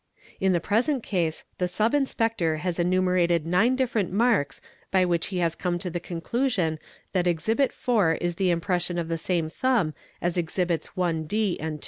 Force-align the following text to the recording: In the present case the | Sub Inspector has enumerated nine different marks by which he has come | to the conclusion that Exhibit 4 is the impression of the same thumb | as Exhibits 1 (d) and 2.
In 0.39 0.51
the 0.51 0.59
present 0.59 1.03
case 1.03 1.43
the 1.59 1.67
| 1.67 1.67
Sub 1.77 1.93
Inspector 1.93 2.57
has 2.57 2.79
enumerated 2.79 3.45
nine 3.45 3.75
different 3.75 4.11
marks 4.11 4.59
by 4.89 5.05
which 5.05 5.27
he 5.27 5.37
has 5.37 5.53
come 5.53 5.77
| 5.77 5.77
to 5.77 5.91
the 5.91 5.99
conclusion 5.99 6.79
that 7.13 7.27
Exhibit 7.27 7.71
4 7.71 8.13
is 8.13 8.37
the 8.37 8.49
impression 8.49 8.97
of 8.97 9.09
the 9.09 9.19
same 9.19 9.47
thumb 9.47 9.93
| 10.07 10.19
as 10.27 10.39
Exhibits 10.39 10.97
1 10.97 11.25
(d) 11.25 11.59
and 11.59 11.79
2. 11.79 11.79